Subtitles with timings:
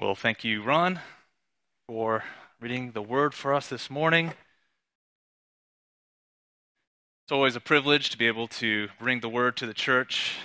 [0.00, 0.98] Well, thank you, Ron,
[1.86, 2.24] for
[2.58, 4.28] reading the word for us this morning.
[7.22, 10.36] It's always a privilege to be able to bring the word to the church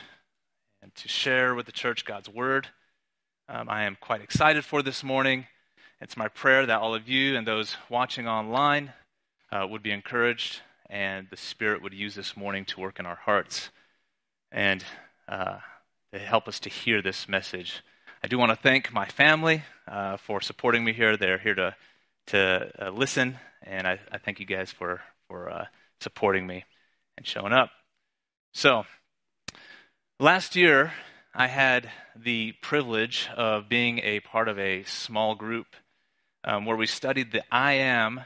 [0.81, 2.67] and to share with the church God's word.
[3.47, 5.47] Um, I am quite excited for this morning.
[6.01, 8.91] It's my prayer that all of you and those watching online
[9.53, 10.59] uh, would be encouraged
[10.89, 13.69] and the Spirit would use this morning to work in our hearts
[14.51, 14.83] and
[15.29, 15.59] uh,
[16.11, 17.81] to help us to hear this message
[18.25, 21.15] I do want to thank my family uh, for supporting me here.
[21.15, 21.75] They're here to
[22.29, 25.65] to uh, listen, and I, I, thank you guys for for uh,
[26.01, 26.65] supporting me
[27.19, 27.69] and showing up.
[28.51, 28.87] So,
[30.19, 30.91] last year
[31.35, 35.67] I had the privilege of being a part of a small group
[36.43, 38.21] um, where we studied the I am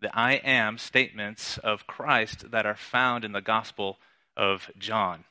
[0.00, 3.98] the I am statements of Christ that are found in the Gospel
[4.34, 5.24] of John.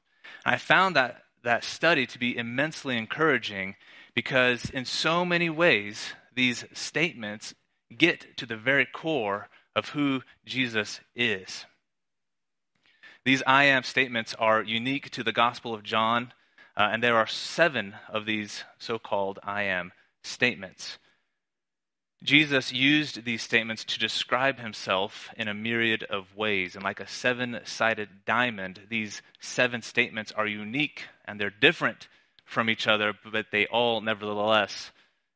[0.46, 3.78] I found that that study to be immensely encouraging
[4.14, 7.54] because in so many ways, these statements
[7.96, 11.66] get to the very core of who Jesus is.
[13.24, 16.34] These I am statements are unique to the Gospel of John,
[16.76, 19.92] uh, and there are seven of these so called I am
[20.24, 20.98] statements.
[22.24, 26.76] Jesus used these statements to describe himself in a myriad of ways.
[26.76, 32.08] And like a seven sided diamond, these seven statements are unique and they're different
[32.52, 34.92] from each other, but they all nevertheless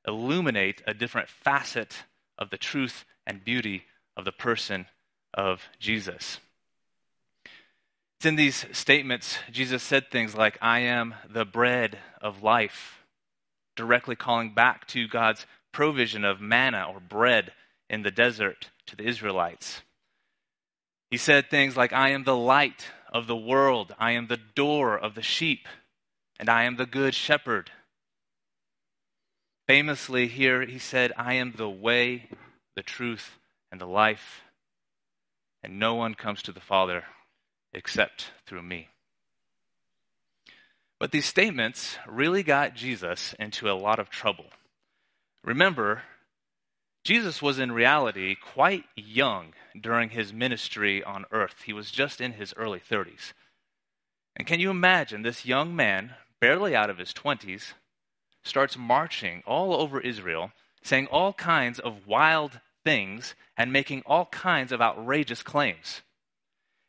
[0.06, 2.04] illuminate a different facet
[2.38, 3.84] of the truth and beauty
[4.18, 4.86] of the person
[5.34, 6.40] of Jesus.
[8.18, 13.06] It's in these statements, Jesus said things like, I am the bread of life,
[13.76, 17.54] directly calling back to God's provision of manna or bread
[17.90, 19.82] in the desert to the Israelites.
[21.10, 24.98] He said things like, I am the light of the world, I am the door
[24.98, 25.68] of the sheep
[26.40, 27.72] and I am the good shepherd.
[29.68, 32.30] Famously, here he said, I am the way,
[32.76, 33.40] the truth,
[33.72, 34.42] and the life,
[35.64, 37.04] and no one comes to the Father
[37.74, 38.90] except through me.
[41.00, 44.46] But these statements really got Jesus into a lot of trouble.
[45.44, 46.04] Remember,
[47.04, 51.64] Jesus was in reality quite young during his ministry on earth.
[51.66, 53.34] He was just in his early 30s.
[54.36, 57.74] And can you imagine this young man barely out of his 20s,
[58.44, 60.52] starts marching all over Israel,
[60.84, 66.02] saying all kinds of wild things and making all kinds of outrageous claims.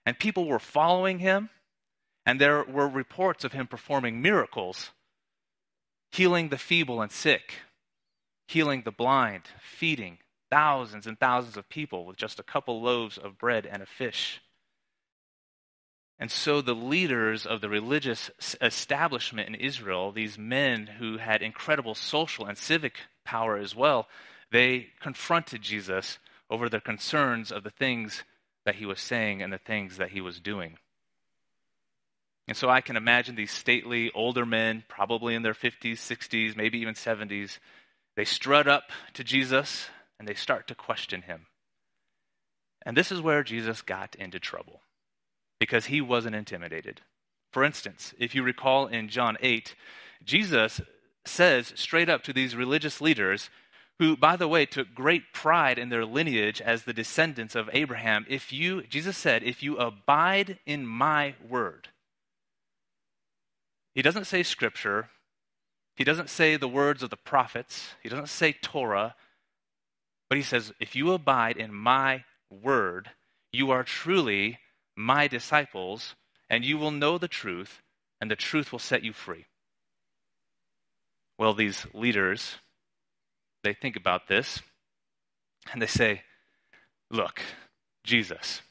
[0.05, 1.51] And people were following him,
[2.25, 4.91] and there were reports of him performing miracles,
[6.13, 7.55] healing the feeble and sick,
[8.47, 10.19] healing the blind, feeding
[10.51, 14.41] thousands and thousands of people with just a couple loaves of bread and a fish.
[16.19, 21.95] And so the leaders of the religious establishment in Israel, these men who had incredible
[21.95, 22.95] social and civic
[23.25, 24.09] power as well,
[24.51, 26.19] they confronted Jesus
[26.49, 28.25] over the concerns of the things
[28.65, 30.79] that he was saying and the things that he was doing.
[32.49, 36.79] And so I can imagine these stately older men, probably in their 50s, 60s, maybe
[36.79, 37.59] even 70s,
[38.15, 38.85] they strut up
[39.15, 39.89] to Jesus
[40.19, 41.47] and they start to question him.
[42.87, 44.81] And this is where Jesus got into trouble
[45.59, 47.01] because he wasn't intimidated.
[47.53, 49.75] For instance, if you recall in John 8,
[50.25, 50.81] Jesus
[51.25, 53.51] says straight up to these religious leaders,
[53.99, 58.27] who, by the way, took great pride in their lineage as the descendants of Abraham,
[58.29, 61.89] if you, Jesus said, if you abide in my word,
[63.95, 65.09] he doesn't say scripture,
[65.95, 69.15] he doesn't say the words of the prophets, he doesn't say Torah,
[70.29, 73.11] but he says, if you abide in my word,
[73.51, 74.59] you are truly
[74.97, 76.15] my disciples,
[76.49, 77.83] and you will know the truth,
[78.21, 79.47] and the truth will set you free.
[81.39, 82.57] Well, these leaders,
[83.63, 84.63] they think about this,
[85.73, 86.23] and they say,
[87.11, 87.41] Look,
[88.05, 88.63] Jesus,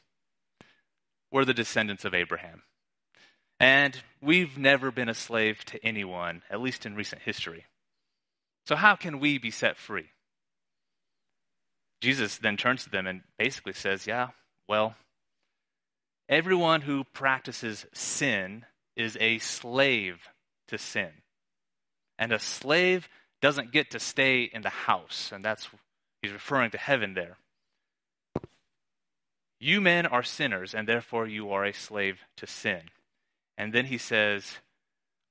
[1.32, 2.64] we're the descendants of Abraham.
[3.60, 7.66] And we've never been a slave to anyone, at least in recent history.
[8.68, 10.10] So, how can we be set free?
[12.02, 14.30] Jesus then turns to them and basically says, Yeah,
[14.68, 14.96] well,
[16.28, 20.30] Everyone who practices sin is a slave
[20.68, 21.12] to sin.
[22.18, 23.08] And a slave
[23.42, 25.32] doesn't get to stay in the house.
[25.34, 25.70] And that's,
[26.22, 27.38] he's referring to heaven there.
[29.60, 32.82] You men are sinners, and therefore you are a slave to sin.
[33.58, 34.58] And then he says,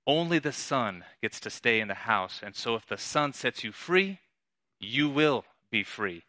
[0.06, 2.41] only the Son gets to stay in the house.
[2.43, 4.20] And so if the Son sets you free,
[4.81, 6.25] you will be free.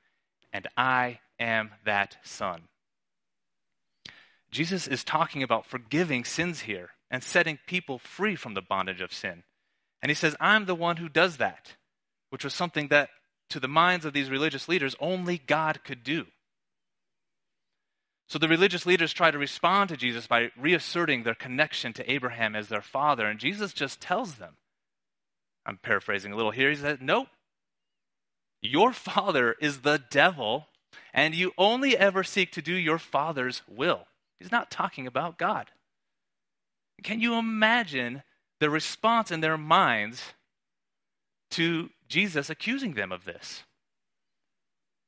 [0.54, 2.64] And I am that Son.
[4.56, 9.12] Jesus is talking about forgiving sins here and setting people free from the bondage of
[9.12, 9.44] sin.
[10.02, 11.74] And he says, I'm the one who does that,
[12.30, 13.10] which was something that,
[13.50, 16.28] to the minds of these religious leaders, only God could do.
[18.30, 22.56] So the religious leaders try to respond to Jesus by reasserting their connection to Abraham
[22.56, 24.56] as their father, and Jesus just tells them,
[25.66, 27.28] I'm paraphrasing a little here, he says, Nope.
[28.62, 30.68] Your father is the devil,
[31.14, 34.06] and you only ever seek to do your father's will.
[34.40, 35.72] He's not talking about God.
[37.04, 38.24] Can you imagine
[38.60, 40.34] the response in their minds
[41.52, 43.64] to Jesus accusing them of this?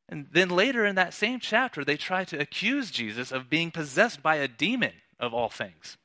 [0.10, 4.24] And then later in that same chapter, they try to accuse Jesus of being possessed
[4.24, 5.98] by a demon of all things.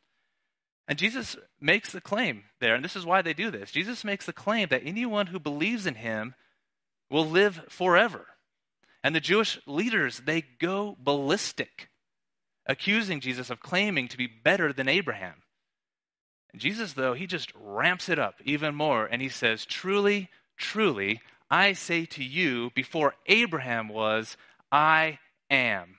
[0.88, 3.70] And Jesus makes the claim there, and this is why they do this.
[3.70, 6.34] Jesus makes the claim that anyone who believes in him
[7.08, 8.26] will live forever.
[9.04, 11.88] And the Jewish leaders, they go ballistic,
[12.66, 15.42] accusing Jesus of claiming to be better than Abraham.
[16.56, 21.20] Jesus, though, he just ramps it up even more, and he says, Truly, truly,
[21.50, 24.36] I say to you, before Abraham was,
[24.70, 25.18] I
[25.50, 25.98] am.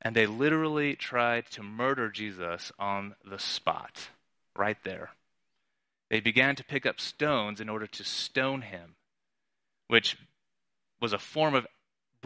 [0.00, 4.08] And they literally tried to murder Jesus on the spot,
[4.54, 5.10] right there.
[6.10, 8.94] They began to pick up stones in order to stone him,
[9.88, 10.16] which
[11.00, 11.66] was a form of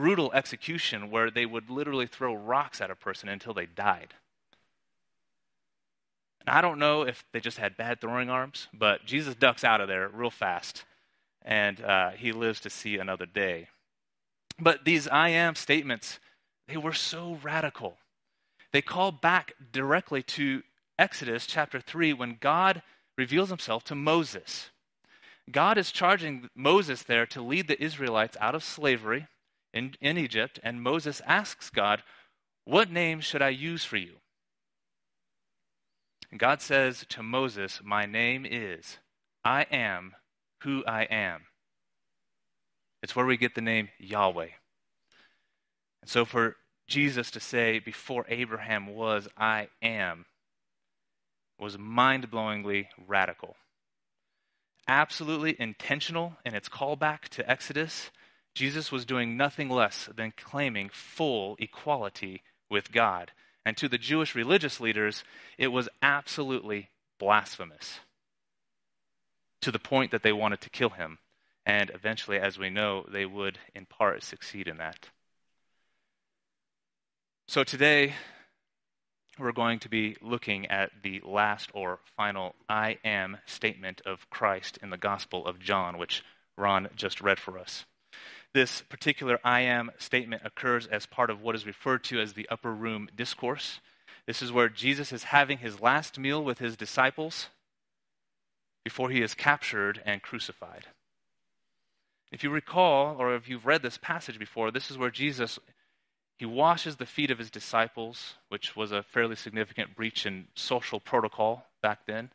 [0.00, 4.14] brutal execution where they would literally throw rocks at a person until they died.
[6.40, 9.82] And I don't know if they just had bad throwing arms, but Jesus ducks out
[9.82, 10.86] of there real fast,
[11.42, 13.68] and uh, he lives to see another day.
[14.58, 16.18] But these I am statements,
[16.66, 17.98] they were so radical.
[18.72, 20.62] They call back directly to
[20.98, 22.80] Exodus chapter 3 when God
[23.18, 24.70] reveals himself to Moses.
[25.52, 29.26] God is charging Moses there to lead the Israelites out of slavery
[29.72, 32.02] in, in Egypt, and Moses asks God,
[32.64, 34.16] What name should I use for you?
[36.30, 38.98] And God says to Moses, My name is
[39.44, 40.14] I am
[40.62, 41.42] who I am.
[43.02, 44.48] It's where we get the name Yahweh.
[46.02, 46.56] And so for
[46.86, 50.26] Jesus to say, Before Abraham was, I am,
[51.58, 53.56] was mind blowingly radical.
[54.88, 58.10] Absolutely intentional in its callback to Exodus,
[58.54, 63.32] Jesus was doing nothing less than claiming full equality with God.
[63.64, 65.22] And to the Jewish religious leaders,
[65.58, 68.00] it was absolutely blasphemous
[69.60, 71.18] to the point that they wanted to kill him.
[71.66, 75.10] And eventually, as we know, they would in part succeed in that.
[77.46, 78.14] So today,
[79.38, 84.78] we're going to be looking at the last or final I am statement of Christ
[84.82, 86.24] in the Gospel of John, which
[86.56, 87.84] Ron just read for us.
[88.52, 92.48] This particular I am statement occurs as part of what is referred to as the
[92.48, 93.80] upper room discourse.
[94.26, 97.48] This is where Jesus is having his last meal with his disciples
[98.84, 100.86] before he is captured and crucified.
[102.32, 105.58] If you recall, or if you've read this passage before, this is where Jesus
[106.40, 110.98] he washes the feet of his disciples, which was a fairly significant breach in social
[110.98, 112.30] protocol back then.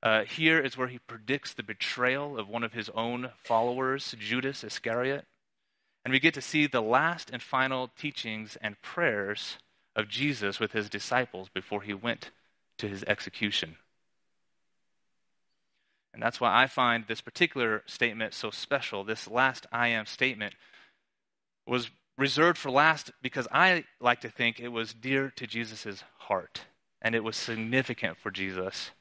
[0.00, 4.62] Uh, here is where he predicts the betrayal of one of his own followers, Judas
[4.62, 5.26] Iscariot.
[6.08, 9.58] And we get to see the last and final teachings and prayers
[9.94, 12.30] of Jesus with his disciples before he went
[12.78, 13.76] to his execution.
[16.14, 19.04] And that's why I find this particular statement so special.
[19.04, 20.54] This last I am statement
[21.66, 26.62] was reserved for last because I like to think it was dear to Jesus' heart.
[27.02, 28.92] And it was significant for Jesus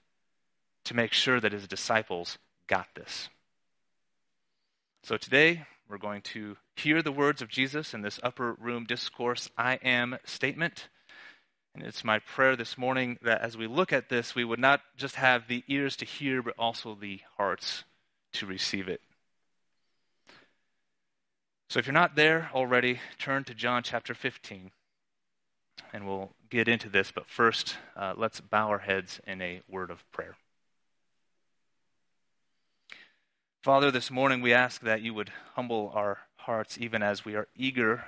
[0.84, 2.38] to make sure that his disciples
[2.68, 3.30] got this.
[5.04, 9.50] So today, we're going to hear the words of Jesus in this upper room discourse,
[9.58, 10.90] I am statement.
[11.74, 14.82] And it's my prayer this morning that as we look at this, we would not
[14.96, 17.84] just have the ears to hear, but also the hearts
[18.34, 19.02] to receive it.
[21.70, 24.72] So if you're not there already, turn to John chapter 15,
[25.94, 27.12] and we'll get into this.
[27.12, 30.38] But first, uh, let's bow our heads in a word of prayer.
[33.64, 37.48] Father, this morning we ask that you would humble our hearts even as we are
[37.56, 38.06] eager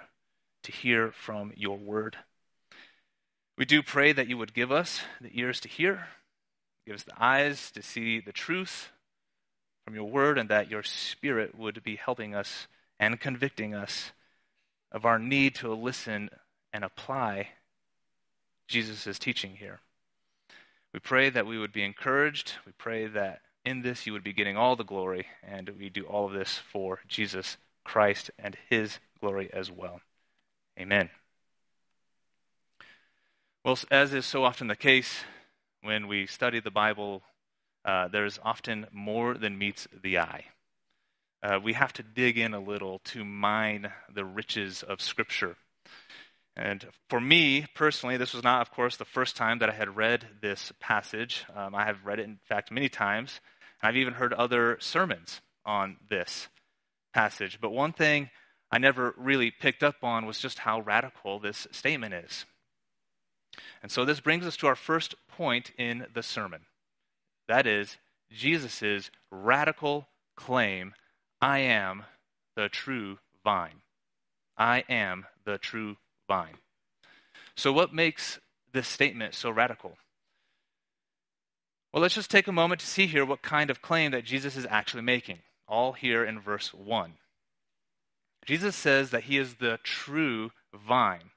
[0.63, 2.15] to hear from your word.
[3.57, 6.07] We do pray that you would give us the ears to hear,
[6.87, 8.89] give us the eyes to see the truth
[9.83, 12.67] from your word, and that your spirit would be helping us
[12.97, 14.13] and convicting us
[14.89, 16.29] of our need to listen
[16.71, 17.49] and apply
[18.69, 19.81] Jesus' teaching here.
[20.93, 22.53] We pray that we would be encouraged.
[22.65, 26.03] We pray that in this you would be getting all the glory, and we do
[26.03, 27.57] all of this for Jesus
[27.91, 29.99] Christ and his glory as well.
[30.79, 31.09] Amen.
[33.65, 35.23] Well, as is so often the case
[35.81, 37.23] when we study the Bible,
[37.83, 40.45] uh, there's often more than meets the eye.
[41.41, 45.55] uh, we have to dig in a little to mine the riches of Scripture.
[46.55, 49.95] And for me personally, this was not, of course, the first time that I had
[49.95, 51.45] read this passage.
[51.55, 53.39] Um, I have read it, in fact, many times.
[53.81, 56.49] I've even heard other sermons on this
[57.13, 57.59] passage.
[57.61, 58.29] But one thing
[58.71, 62.45] I never really picked up on was just how radical this statement is.
[63.81, 66.61] And so this brings us to our first point in the sermon.
[67.47, 67.97] That is
[68.31, 70.93] Jesus' radical claim
[71.41, 72.03] I am
[72.55, 73.81] the true vine.
[74.57, 75.97] I am the true
[76.27, 76.57] vine.
[77.55, 78.39] So, what makes
[78.73, 79.97] this statement so radical?
[81.91, 84.55] Well, let's just take a moment to see here what kind of claim that Jesus
[84.55, 87.13] is actually making, all here in verse 1.
[88.45, 91.29] Jesus says that he is the true vine.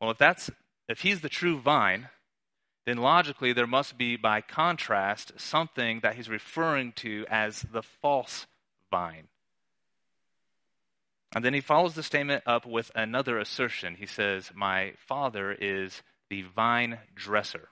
[0.00, 0.50] Well, if that's
[0.88, 2.08] if he's the true vine,
[2.84, 8.46] then logically there must be by contrast something that he's referring to as the false
[8.90, 9.28] vine.
[11.34, 13.94] And then he follows the statement up with another assertion.
[13.94, 17.68] He says, My father is the vine dresser.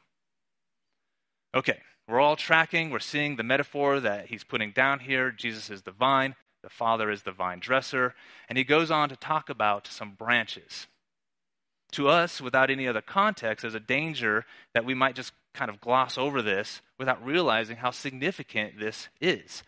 [1.54, 1.80] Okay,
[2.10, 2.90] we're all tracking.
[2.90, 5.30] We're seeing the metaphor that he's putting down here.
[5.30, 8.14] Jesus is the vine, the father is the vine dresser.
[8.48, 10.86] And he goes on to talk about some branches.
[11.92, 15.80] To us, without any other context, there's a danger that we might just kind of
[15.80, 19.62] gloss over this without realizing how significant this is.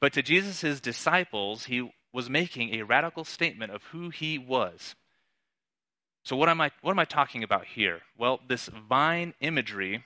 [0.00, 4.96] But to Jesus' disciples, he was making a radical statement of who he was.
[6.24, 8.00] So, what am I, what am I talking about here?
[8.16, 10.04] Well, this vine imagery,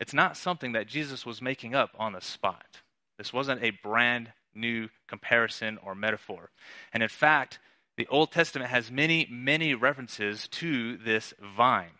[0.00, 2.80] it's not something that Jesus was making up on the spot.
[3.18, 6.50] This wasn't a brand new comparison or metaphor.
[6.92, 7.58] And in fact,
[7.98, 11.92] the Old Testament has many, many references to this vine.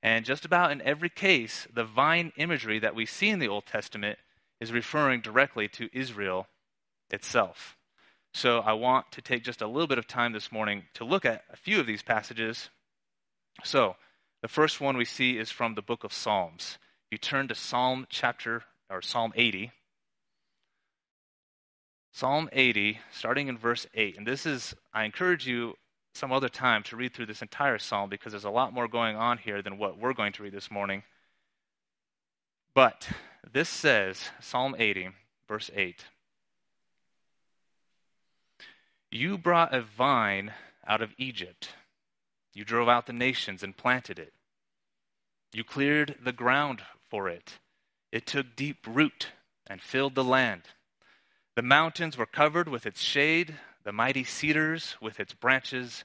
[0.00, 3.66] And just about in every case, the vine imagery that we see in the Old
[3.66, 4.18] Testament
[4.60, 6.46] is referring directly to Israel
[7.10, 7.76] itself.
[8.32, 11.24] So I want to take just a little bit of time this morning to look
[11.24, 12.70] at a few of these passages.
[13.64, 13.96] So,
[14.40, 16.78] the first one we see is from the book of Psalms.
[17.10, 19.72] You turn to Psalm chapter or Psalm 80.
[22.12, 24.16] Psalm 80, starting in verse 8.
[24.16, 25.74] And this is, I encourage you
[26.14, 29.16] some other time to read through this entire psalm because there's a lot more going
[29.16, 31.02] on here than what we're going to read this morning.
[32.74, 33.08] But
[33.52, 35.10] this says, Psalm 80,
[35.48, 36.04] verse 8
[39.10, 40.52] You brought a vine
[40.86, 41.70] out of Egypt,
[42.54, 44.32] you drove out the nations and planted it.
[45.52, 47.58] You cleared the ground for it.
[48.12, 49.28] It took deep root
[49.66, 50.62] and filled the land.
[51.56, 56.04] The mountains were covered with its shade, the mighty cedars with its branches.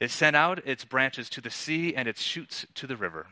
[0.00, 3.28] It sent out its branches to the sea and its shoots to the river.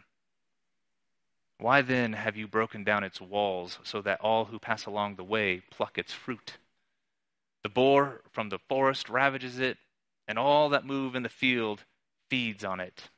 [1.58, 5.24] Why then have you broken down its walls so that all who pass along the
[5.24, 6.58] way pluck its fruit?
[7.62, 9.78] The boar from the forest ravages it,
[10.28, 11.84] and all that move in the field
[12.28, 13.08] feeds on it.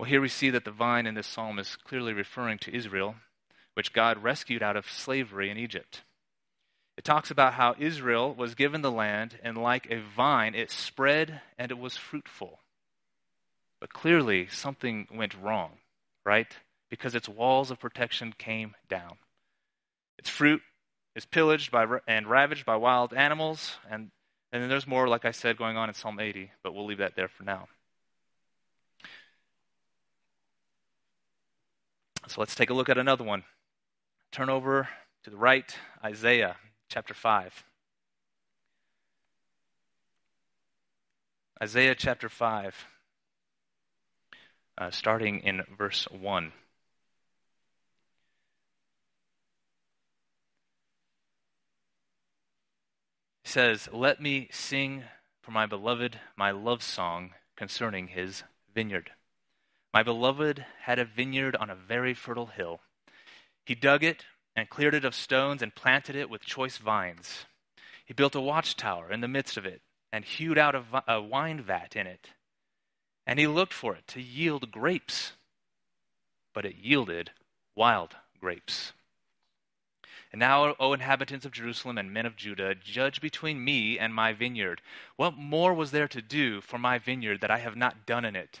[0.00, 3.16] Well, here we see that the vine in this psalm is clearly referring to Israel,
[3.74, 6.00] which God rescued out of slavery in Egypt.
[6.96, 11.42] It talks about how Israel was given the land, and like a vine, it spread
[11.58, 12.60] and it was fruitful.
[13.78, 15.72] But clearly, something went wrong,
[16.24, 16.56] right?
[16.88, 19.18] Because its walls of protection came down.
[20.18, 20.62] Its fruit
[21.14, 24.10] is pillaged by, and ravaged by wild animals, and,
[24.50, 26.96] and then there's more, like I said, going on in Psalm 80, but we'll leave
[26.96, 27.68] that there for now.
[32.30, 33.42] So let's take a look at another one.
[34.30, 34.88] Turn over
[35.24, 36.58] to the right, Isaiah
[36.88, 37.64] chapter 5.
[41.60, 42.86] Isaiah chapter 5,
[44.78, 46.52] uh, starting in verse 1.
[53.42, 55.02] Says, Let me sing
[55.42, 59.10] for my beloved my love song concerning his vineyard.
[59.92, 62.80] My beloved had a vineyard on a very fertile hill.
[63.64, 67.46] He dug it and cleared it of stones and planted it with choice vines.
[68.04, 69.82] He built a watchtower in the midst of it
[70.12, 72.30] and hewed out a, a wine vat in it.
[73.26, 75.32] And he looked for it to yield grapes,
[76.52, 77.30] but it yielded
[77.76, 78.92] wild grapes.
[80.32, 84.32] And now, O inhabitants of Jerusalem and men of Judah, judge between me and my
[84.32, 84.80] vineyard.
[85.16, 88.36] What more was there to do for my vineyard that I have not done in
[88.36, 88.60] it?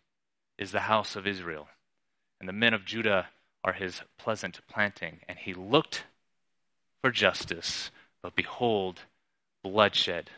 [0.57, 1.67] is the house of Israel,
[2.39, 3.27] and the men of Judah
[3.63, 5.19] are his pleasant planting.
[5.27, 6.03] And he looked
[7.01, 7.91] for justice,
[8.21, 9.01] but behold,
[9.63, 10.29] bloodshed.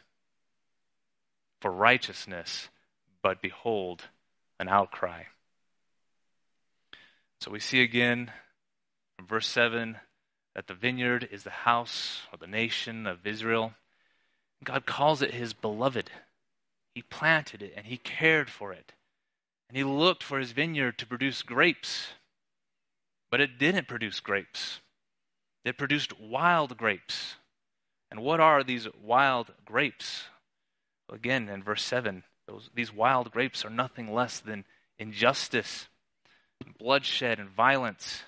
[1.62, 2.70] For righteousness,
[3.22, 4.04] but behold,
[4.60, 5.24] an outcry.
[7.40, 8.32] So we see again
[9.16, 9.98] from verse 7
[10.56, 13.74] that the vineyard is the house or the nation of Israel.
[14.64, 16.12] God calls it his beloved.
[16.94, 18.94] He planted it and he cared for it.
[19.74, 22.10] And he looked for his vineyard to produce grapes.
[23.32, 24.82] But it didn't produce grapes,
[25.66, 27.38] it produced wild grapes.
[28.12, 30.26] And what are these wild grapes?
[31.12, 34.66] Again, in verse 7, those, these wild grapes are nothing less than
[35.00, 35.88] injustice,
[36.78, 38.22] bloodshed, and violence.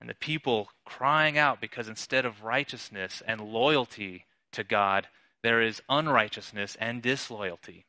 [0.00, 5.08] And the people crying out because instead of righteousness and loyalty to God,
[5.42, 7.84] there is unrighteousness and disloyalty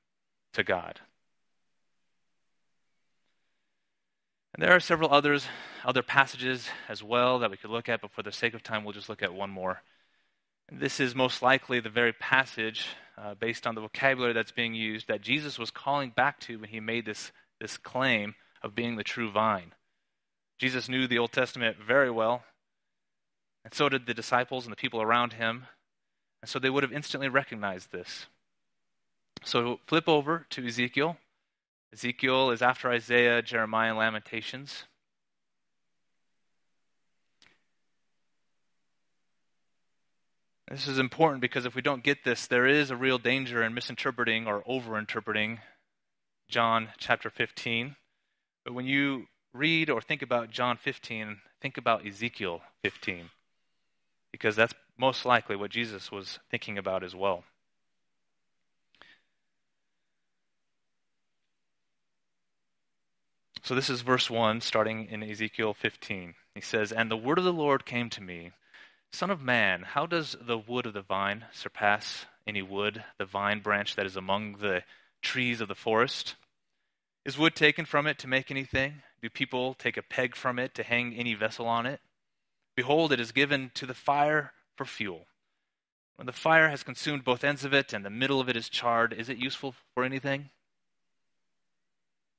[0.51, 0.99] to God.
[4.53, 5.47] And there are several others,
[5.85, 8.83] other passages as well that we could look at, but for the sake of time,
[8.83, 9.81] we'll just look at one more.
[10.71, 15.07] This is most likely the very passage, uh, based on the vocabulary that's being used,
[15.07, 19.03] that Jesus was calling back to when he made this, this claim of being the
[19.03, 19.73] true vine.
[20.59, 22.43] Jesus knew the Old Testament very well,
[23.63, 25.67] and so did the disciples and the people around him.
[26.41, 28.25] And so they would have instantly recognized this.
[29.43, 31.17] So flip over to Ezekiel.
[31.93, 34.85] Ezekiel is after Isaiah, Jeremiah, and Lamentations.
[40.69, 43.73] This is important because if we don't get this, there is a real danger in
[43.73, 45.59] misinterpreting or overinterpreting
[46.47, 47.97] John chapter 15.
[48.63, 53.31] But when you read or think about John 15, think about Ezekiel 15
[54.31, 57.43] because that's most likely what Jesus was thinking about as well.
[63.71, 66.33] So this is verse 1, starting in Ezekiel 15.
[66.55, 68.51] He says, And the word of the Lord came to me
[69.13, 73.61] Son of man, how does the wood of the vine surpass any wood, the vine
[73.61, 74.83] branch that is among the
[75.21, 76.35] trees of the forest?
[77.23, 79.03] Is wood taken from it to make anything?
[79.21, 82.01] Do people take a peg from it to hang any vessel on it?
[82.75, 85.27] Behold, it is given to the fire for fuel.
[86.17, 88.67] When the fire has consumed both ends of it and the middle of it is
[88.67, 90.49] charred, is it useful for anything?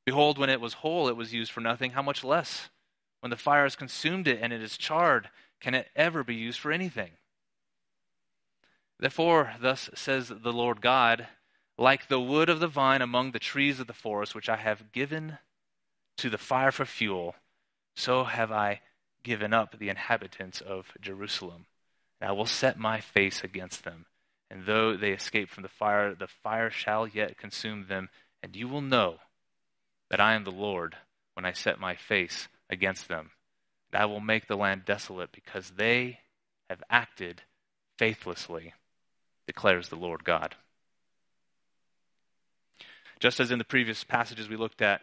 [0.04, 1.92] Behold, when it was whole, it was used for nothing.
[1.92, 2.68] How much less?
[3.20, 6.58] When the fire has consumed it and it is charred, can it ever be used
[6.58, 7.12] for anything?
[8.98, 11.28] Therefore, thus says the Lord God,
[11.78, 14.92] like the wood of the vine among the trees of the forest, which I have
[14.92, 15.38] given
[16.18, 17.36] to the fire for fuel,
[17.96, 18.80] so have I
[19.22, 21.66] given up the inhabitants of Jerusalem.
[22.20, 24.06] And I will set my face against them.
[24.50, 28.08] And though they escape from the fire, the fire shall yet consume them.
[28.42, 29.18] And you will know
[30.12, 30.94] that I am the Lord
[31.34, 33.30] when I set my face against them.
[33.90, 36.18] And I will make the land desolate because they
[36.68, 37.40] have acted
[37.98, 38.74] faithlessly,
[39.46, 40.54] declares the Lord God.
[43.20, 45.00] Just as in the previous passages we looked at,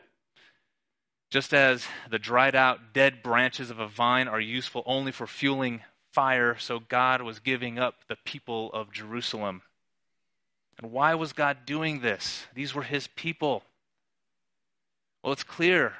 [1.32, 5.82] just as the dried out, dead branches of a vine are useful only for fueling
[6.14, 9.64] fire, so God was giving up the people of Jerusalem.
[10.78, 12.46] And why was God doing this?
[12.54, 13.64] These were his people.
[15.24, 15.94] Well, it's clear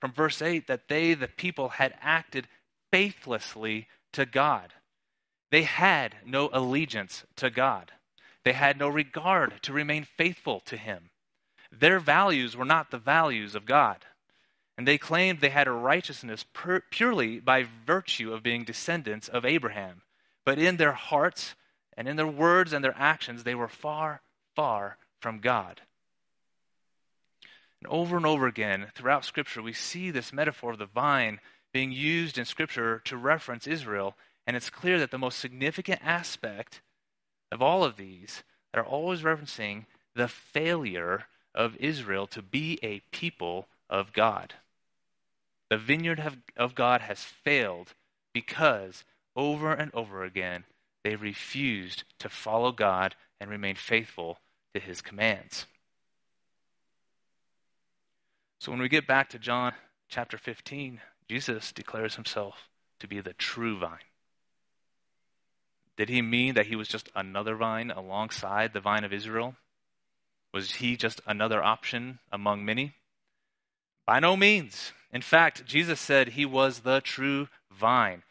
[0.00, 2.48] from verse 8 that they, the people, had acted
[2.90, 4.72] faithlessly to God.
[5.50, 7.92] They had no allegiance to God,
[8.44, 11.10] they had no regard to remain faithful to Him.
[11.72, 14.04] Their values were not the values of God.
[14.76, 19.44] And they claimed they had a righteousness pur- purely by virtue of being descendants of
[19.44, 20.02] Abraham.
[20.44, 21.54] But in their hearts
[21.96, 24.20] and in their words and their actions, they were far,
[24.56, 25.82] far from God.
[27.84, 31.38] And over and over again throughout Scripture, we see this metaphor of the vine
[31.70, 34.16] being used in Scripture to reference Israel.
[34.46, 36.80] And it's clear that the most significant aspect
[37.52, 38.42] of all of these
[38.72, 44.54] that are always referencing the failure of Israel to be a people of God.
[45.68, 47.92] The vineyard of, of God has failed
[48.32, 49.04] because
[49.36, 50.64] over and over again
[51.02, 54.38] they refused to follow God and remain faithful
[54.72, 55.66] to his commands.
[58.58, 59.72] So when we get back to John
[60.08, 62.68] chapter 15, Jesus declares himself
[63.00, 63.98] to be the true vine.
[65.96, 69.54] Did he mean that he was just another vine alongside the vine of Israel?
[70.52, 72.94] Was he just another option among many?
[74.06, 74.92] By no means.
[75.12, 78.22] In fact, Jesus said he was the true vine.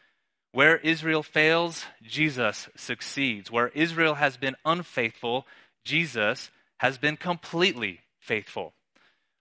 [0.52, 3.50] Where Israel fails, Jesus succeeds.
[3.50, 5.46] Where Israel has been unfaithful,
[5.84, 8.74] Jesus has been completely faithful.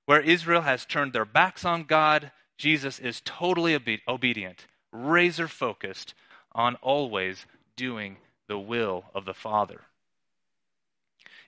[0.05, 6.13] Where Israel has turned their backs on God, Jesus is totally obe- obedient, razor focused
[6.53, 9.81] on always doing the will of the Father.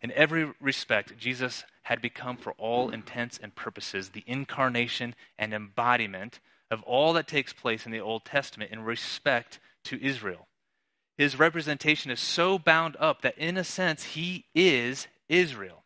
[0.02, 6.40] In every respect, Jesus had become, for all intents and purposes, the incarnation and embodiment
[6.72, 10.48] of all that takes place in the Old Testament in respect to Israel.
[11.18, 15.84] His representation is so bound up that, in a sense, he is Israel.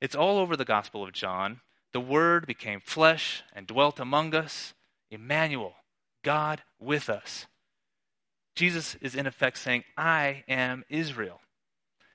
[0.00, 1.60] It's all over the Gospel of John.
[1.92, 4.74] The Word became flesh and dwelt among us.
[5.10, 5.74] Emmanuel,
[6.22, 7.46] God with us.
[8.54, 11.40] Jesus is, in effect, saying, I am Israel.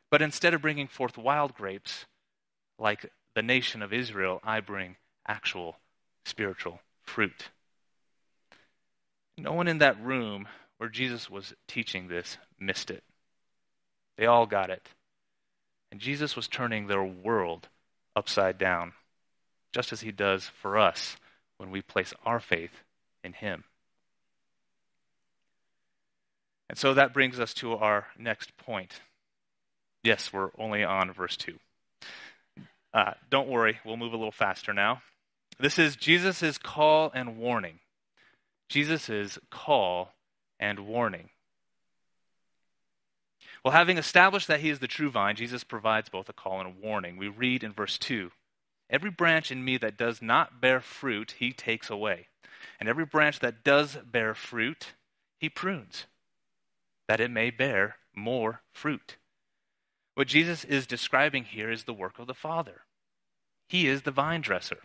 [0.10, 2.06] But instead of bringing forth wild grapes,
[2.80, 4.96] like the nation of Israel, I bring
[5.28, 5.78] actual
[6.26, 7.50] spiritual fruit.
[9.38, 13.04] No one in that room where Jesus was teaching this missed it.
[14.18, 14.90] They all got it.
[15.92, 17.70] And Jesus was turning their world
[18.16, 18.94] upside down,
[19.74, 21.18] just as he does for us
[21.58, 22.84] when we place our faith
[23.24, 23.64] in him.
[26.70, 29.02] And so that brings us to our next point.
[30.04, 31.58] Yes, we're only on verse 2.
[32.94, 35.02] Uh, don't worry, we'll move a little faster now.
[35.60, 37.80] This is Jesus' call and warning.
[38.70, 40.14] Jesus' call
[40.60, 41.30] and warning.
[43.64, 46.70] Well, having established that he is the true vine, Jesus provides both a call and
[46.70, 47.18] a warning.
[47.18, 48.32] We read in verse 2
[48.90, 52.28] Every branch in me that does not bear fruit, he takes away.
[52.80, 54.94] And every branch that does bear fruit,
[55.40, 56.06] he prunes,
[57.08, 59.18] that it may bear more fruit.
[60.16, 62.82] What Jesus is describing here is the work of the Father.
[63.68, 64.80] He is the vine dresser.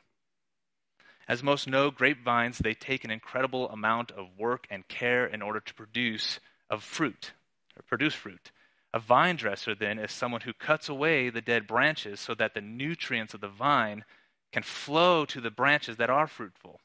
[1.28, 5.60] As most know, grapevines, they take an incredible amount of work and care in order
[5.60, 7.32] to produce of fruit,
[7.76, 8.50] or produce fruit.
[8.94, 12.60] A vine dresser, then, is someone who cuts away the dead branches so that the
[12.60, 14.04] nutrients of the vine
[14.52, 16.80] can flow to the branches that are fruitful.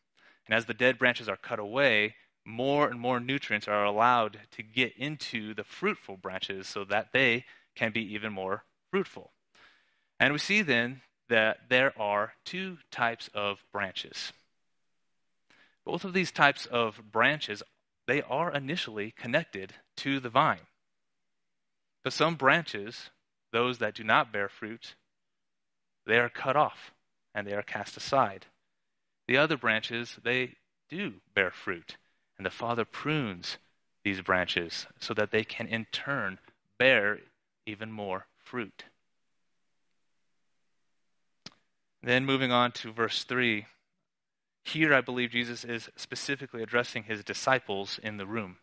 [0.48, 2.16] And as the dead branches are cut away,
[2.46, 7.44] more and more nutrients are allowed to get into the fruitful branches so that they
[7.76, 9.34] can be even more fruitful.
[10.18, 14.32] And we see then that there are two types of branches.
[15.84, 17.62] Both of these types of branches,
[18.08, 20.68] they are initially connected to the vine.
[22.04, 23.10] But some branches,
[23.52, 24.96] those that do not bear fruit,
[26.06, 26.92] they are cut off
[27.36, 28.46] and they are cast aside.
[29.28, 30.56] The other branches, they
[30.90, 31.98] do bear fruit,
[32.38, 33.58] and the Father prunes
[34.04, 36.40] these branches so that they can in turn
[36.78, 37.20] bear
[37.66, 38.86] even more fruit.
[42.02, 43.66] Then moving on to verse 3.
[44.64, 48.58] Here, I believe Jesus is specifically addressing his disciples in the room.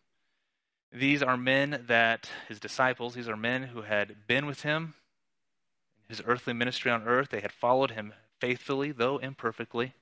[0.95, 4.93] These are men that, his disciples, these are men who had been with him
[6.07, 7.29] in his earthly ministry on earth.
[7.31, 9.93] They had followed him faithfully, though imperfectly.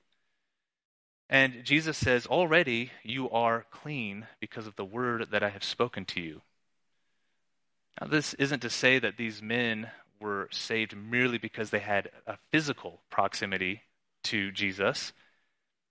[1.28, 6.04] And Jesus says, Already you are clean because of the word that I have spoken
[6.06, 6.42] to you.
[8.00, 12.38] Now, this isn't to say that these men were saved merely because they had a
[12.52, 13.82] physical proximity
[14.24, 15.12] to Jesus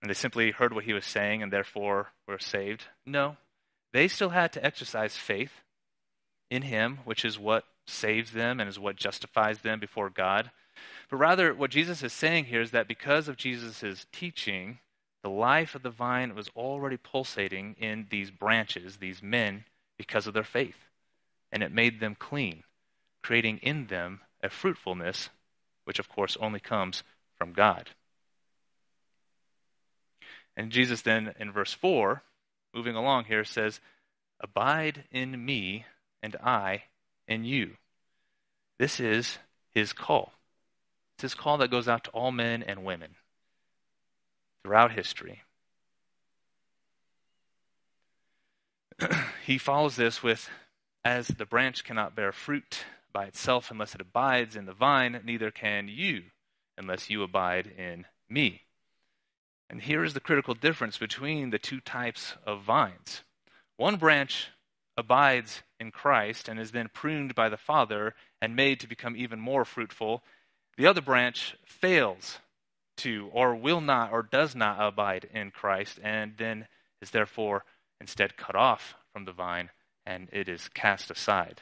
[0.01, 2.85] and they simply heard what he was saying and therefore were saved.
[3.05, 3.37] No,
[3.93, 5.61] they still had to exercise faith
[6.49, 10.51] in him, which is what saves them and is what justifies them before God.
[11.09, 14.79] But rather, what Jesus is saying here is that because of Jesus' teaching,
[15.21, 19.63] the life of the vine was already pulsating in these branches, these men,
[19.97, 20.77] because of their faith.
[21.51, 22.63] And it made them clean
[23.23, 25.29] creating in them a fruitfulness,
[25.85, 27.01] which of course only comes
[27.35, 27.91] from God.
[30.55, 32.21] And Jesus then in verse 4,
[32.73, 33.79] moving along here, says,
[34.39, 35.85] Abide in me,
[36.21, 36.83] and I
[37.27, 37.77] in you.
[38.79, 39.37] This is
[39.73, 40.33] his call.
[41.15, 43.15] It's his call that goes out to all men and women
[44.63, 45.43] throughout history.
[49.45, 50.49] he follows this with,
[51.05, 55.51] As the branch cannot bear fruit by itself unless it abides in the vine, neither
[55.51, 56.23] can you
[56.77, 58.62] unless you abide in me.
[59.69, 63.23] And here is the critical difference between the two types of vines.
[63.77, 64.49] One branch
[64.95, 69.39] abides in Christ and is then pruned by the Father and made to become even
[69.39, 70.23] more fruitful.
[70.77, 72.39] The other branch fails
[72.97, 76.67] to, or will not, or does not abide in Christ, and then
[77.01, 77.65] is therefore
[77.99, 79.69] instead cut off from the vine
[80.05, 81.61] and it is cast aside.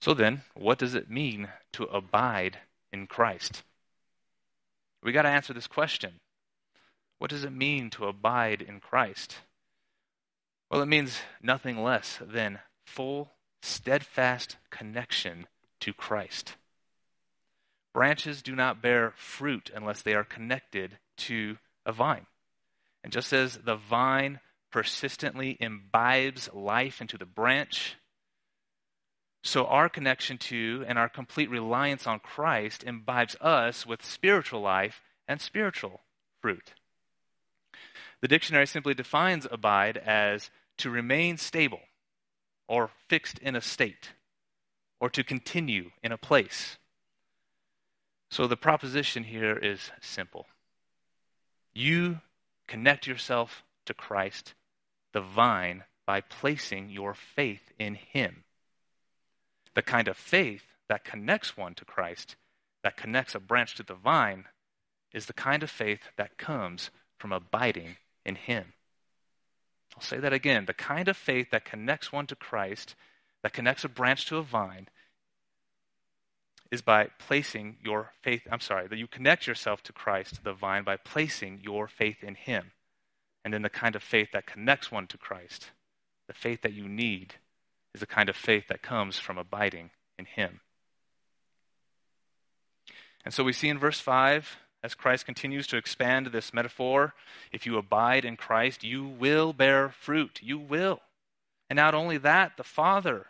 [0.00, 2.58] So then, what does it mean to abide
[2.92, 3.62] in Christ?
[5.04, 6.14] We got to answer this question.
[7.18, 9.36] What does it mean to abide in Christ?
[10.70, 13.30] Well, it means nothing less than full,
[13.62, 15.46] steadfast connection
[15.80, 16.56] to Christ.
[17.92, 22.26] Branches do not bear fruit unless they are connected to a vine.
[23.04, 24.40] And just as the vine
[24.72, 27.96] persistently imbibes life into the branch,
[29.44, 35.02] so our connection to and our complete reliance on Christ imbibes us with spiritual life
[35.28, 36.00] and spiritual
[36.40, 36.72] fruit.
[38.22, 41.82] The dictionary simply defines abide as to remain stable
[42.68, 44.12] or fixed in a state
[44.98, 46.78] or to continue in a place.
[48.30, 50.46] So the proposition here is simple.
[51.74, 52.22] You
[52.66, 54.54] connect yourself to Christ,
[55.12, 58.43] the vine, by placing your faith in Him.
[59.74, 62.36] The kind of faith that connects one to Christ,
[62.82, 64.44] that connects a branch to the vine,
[65.12, 68.74] is the kind of faith that comes from abiding in Him.
[69.96, 70.66] I'll say that again.
[70.66, 72.94] The kind of faith that connects one to Christ,
[73.42, 74.88] that connects a branch to a vine,
[76.70, 78.42] is by placing your faith.
[78.50, 82.34] I'm sorry, that you connect yourself to Christ, the vine, by placing your faith in
[82.34, 82.72] Him.
[83.44, 85.70] And then the kind of faith that connects one to Christ,
[86.26, 87.34] the faith that you need,
[87.94, 90.60] is the kind of faith that comes from abiding in Him.
[93.24, 97.14] And so we see in verse 5 as Christ continues to expand this metaphor,
[97.50, 100.40] if you abide in Christ, you will bear fruit.
[100.42, 101.00] You will.
[101.70, 103.28] And not only that, the Father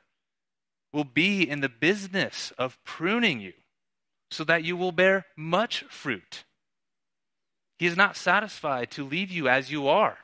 [0.92, 3.52] will be in the business of pruning you
[4.32, 6.42] so that you will bear much fruit.
[7.78, 10.18] He is not satisfied to leave you as you are.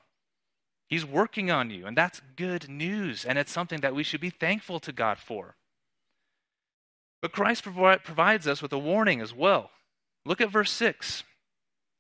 [0.91, 4.29] He's working on you, and that's good news, and it's something that we should be
[4.29, 5.55] thankful to God for.
[7.23, 9.71] But Christ provides us with a warning as well.
[10.27, 11.23] Look at verse 6.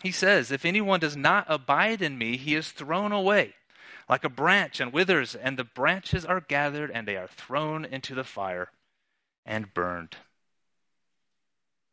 [0.03, 3.55] He says, If anyone does not abide in me, he is thrown away
[4.11, 8.12] like a branch and withers, and the branches are gathered and they are thrown into
[8.12, 8.72] the fire
[9.46, 10.16] and burned.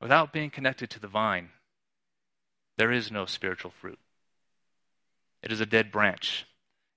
[0.02, 1.50] Without being connected to the vine,
[2.76, 4.00] there is no spiritual fruit.
[5.44, 6.48] It is a dead branch.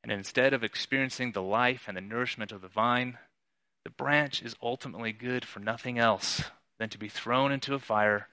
[0.03, 3.19] And instead of experiencing the life and the nourishment of the vine,
[3.85, 6.43] the branch is ultimately good for nothing else
[6.79, 8.29] than to be thrown into a fire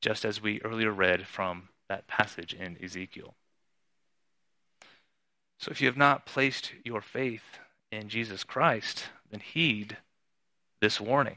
[0.00, 3.34] just as we earlier read from that passage in Ezekiel.
[5.58, 7.58] So if you have not placed your faith
[7.92, 9.98] in Jesus Christ, then heed
[10.80, 11.36] this warning.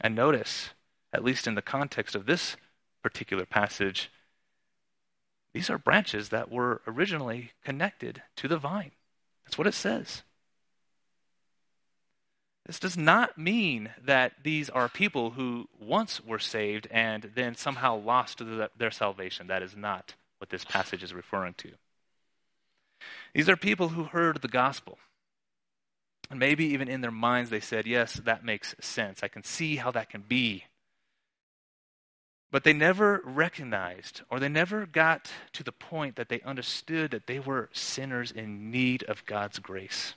[0.00, 0.70] And notice,
[1.12, 2.56] at least in the context of this
[3.02, 4.10] particular passage,
[5.54, 8.92] these are branches that were originally connected to the vine.
[9.44, 10.22] That's what it says.
[12.66, 17.96] This does not mean that these are people who once were saved and then somehow
[17.96, 18.42] lost
[18.76, 19.46] their salvation.
[19.46, 21.70] That is not what this passage is referring to.
[23.34, 24.98] These are people who heard the gospel.
[26.30, 29.22] And maybe even in their minds they said, Yes, that makes sense.
[29.22, 30.64] I can see how that can be.
[32.50, 37.26] But they never recognized or they never got to the point that they understood that
[37.26, 40.14] they were sinners in need of God's grace.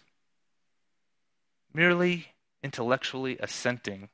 [1.74, 2.28] Merely
[2.64, 4.10] intellectually assenting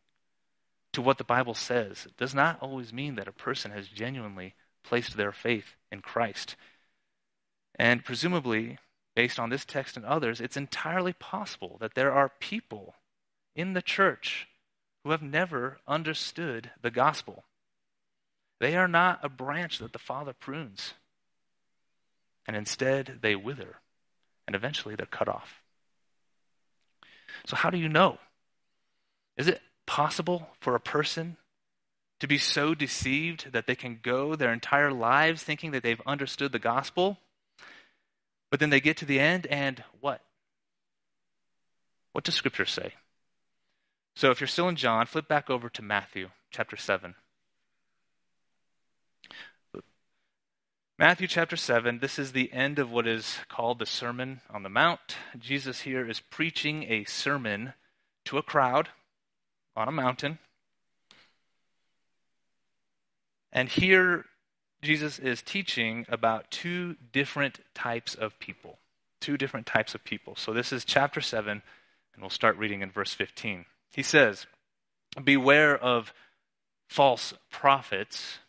[0.94, 5.16] to what the Bible says does not always mean that a person has genuinely placed
[5.16, 6.56] their faith in Christ.
[7.76, 8.80] And presumably,
[9.16, 12.96] based on this text and others, it's entirely possible that there are people
[13.56, 14.48] in the church
[15.04, 17.44] who have never understood the gospel.
[18.60, 20.94] They are not a branch that the Father prunes.
[22.48, 23.76] And instead, they wither,
[24.48, 25.62] and eventually they're cut off.
[27.46, 28.18] So, how do you know?
[29.36, 31.38] Is it possible for a person
[32.20, 36.52] to be so deceived that they can go their entire lives thinking that they've understood
[36.52, 37.18] the gospel,
[38.50, 40.22] but then they get to the end and what?
[42.14, 42.94] What does Scripture say?
[44.16, 47.14] So if you're still in John, flip back over to Matthew chapter 7.
[51.00, 54.70] Matthew chapter 7, this is the end of what is called the Sermon on the
[54.70, 55.16] Mount.
[55.38, 57.74] Jesus here is preaching a sermon
[58.26, 58.90] to a crowd
[59.76, 60.40] on a mountain.
[63.54, 64.26] And here,
[64.82, 68.80] Jesus is teaching about two different types of people.
[69.22, 70.36] Two different types of people.
[70.36, 71.62] So this is chapter 7,
[72.16, 73.66] and we'll start reading in verse 15.
[73.94, 74.48] He says,
[75.24, 76.12] Beware of
[76.88, 78.40] false prophets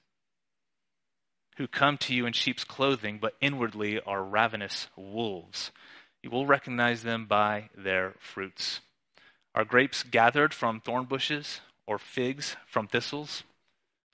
[1.58, 5.72] who come to you in sheep's clothing, but inwardly are ravenous wolves.
[6.22, 8.80] You will recognize them by their fruits.
[9.54, 13.42] Are grapes gathered from thorn bushes or figs from thistles?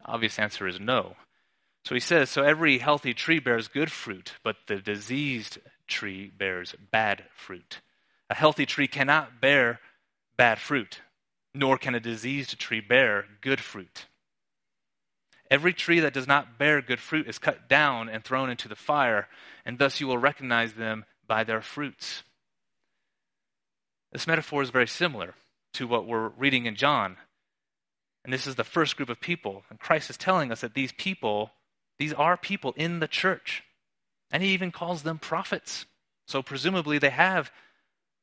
[0.00, 1.16] The obvious answer is no.
[1.84, 6.74] So he says, So every healthy tree bears good fruit, but the diseased tree bears
[6.90, 7.80] bad fruit.
[8.30, 9.80] A healthy tree cannot bear
[10.38, 11.02] bad fruit,
[11.52, 14.06] nor can a diseased tree bear good fruit.
[15.54, 18.74] Every tree that does not bear good fruit is cut down and thrown into the
[18.74, 19.28] fire,
[19.64, 22.24] and thus you will recognize them by their fruits.
[24.10, 25.36] This metaphor is very similar
[25.74, 27.18] to what we're reading in John.
[28.24, 29.62] And this is the first group of people.
[29.70, 31.52] And Christ is telling us that these people,
[32.00, 33.62] these are people in the church.
[34.32, 35.86] And he even calls them prophets.
[36.26, 37.52] So presumably they have,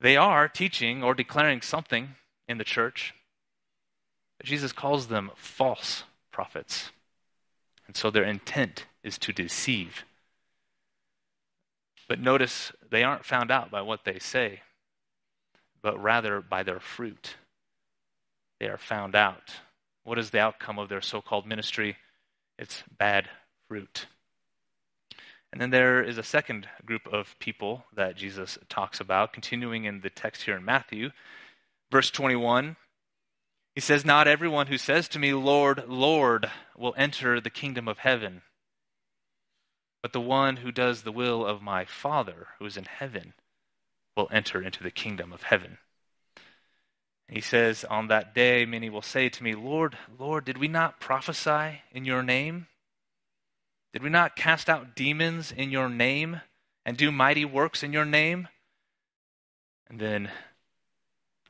[0.02, 2.16] they are teaching or declaring something
[2.50, 3.14] in the church.
[4.38, 6.92] But Jesus calls them false prophets.
[7.92, 10.06] And so their intent is to deceive.
[12.08, 14.62] But notice they aren't found out by what they say,
[15.82, 17.36] but rather by their fruit.
[18.62, 19.56] They are found out.
[20.06, 21.98] What is the outcome of their so called ministry?
[22.58, 23.28] It's bad
[23.68, 24.06] fruit.
[25.52, 30.00] And then there is a second group of people that Jesus talks about, continuing in
[30.00, 31.10] the text here in Matthew.
[31.92, 32.78] Verse 21,
[33.76, 38.00] he says, Not everyone who says to me, Lord, Lord, will enter the kingdom of
[38.00, 38.42] heaven,
[40.02, 43.34] but the one who does the will of my Father who is in heaven
[44.18, 45.78] will enter into the kingdom of heaven.
[47.30, 51.00] He says, On that day, many will say to me, Lord, Lord, did we not
[51.00, 52.68] prophesy in your name?
[53.94, 56.42] Did we not cast out demons in your name
[56.86, 58.50] and do mighty works in your name?
[59.90, 60.30] And then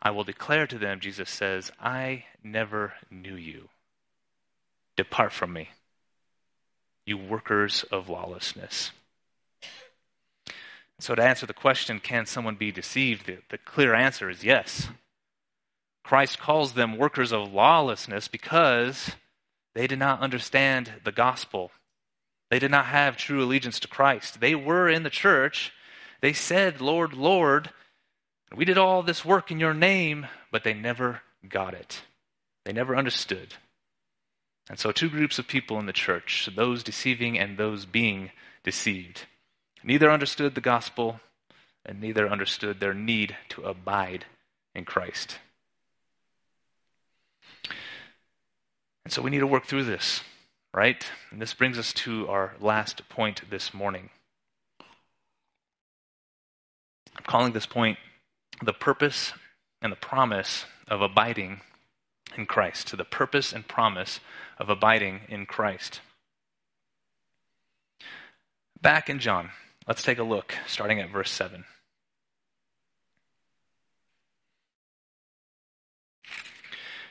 [0.02, 3.70] I will declare to them, Jesus says, I never knew you.
[4.98, 5.70] Depart from me,
[7.06, 8.92] you workers of lawlessness.
[11.00, 13.26] So, to answer the question, can someone be deceived?
[13.26, 14.90] The, the clear answer is yes.
[16.04, 19.12] Christ calls them workers of lawlessness because
[19.74, 21.72] they did not understand the gospel.
[22.50, 24.42] They did not have true allegiance to Christ.
[24.42, 25.72] They were in the church.
[26.22, 27.70] They said, Lord, Lord,
[28.56, 32.02] we did all this work in your name, but they never got it.
[32.66, 33.56] They never understood.
[34.70, 38.32] And so, two groups of people in the church those deceiving and those being
[38.64, 39.26] deceived.
[39.84, 41.20] Neither understood the gospel,
[41.86, 44.26] and neither understood their need to abide
[44.76, 45.40] in Christ.
[49.04, 50.22] And so we need to work through this,
[50.74, 51.04] right?
[51.32, 54.10] And this brings us to our last point this morning.
[57.18, 57.98] I'm calling this point
[58.62, 59.34] the purpose
[59.82, 61.62] and the promise of abiding
[62.38, 62.88] in Christ.
[62.88, 64.20] To the purpose and promise
[64.58, 66.02] of abiding in Christ.
[68.82, 69.50] Back in John,
[69.88, 71.66] let's take a look, starting at verse 7.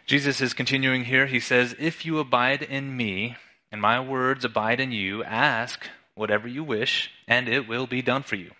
[0.06, 1.26] Jesus is continuing here.
[1.26, 3.36] He says, If you abide in me,
[3.70, 8.24] and my words abide in you, ask whatever you wish, and it will be done
[8.24, 8.50] for you.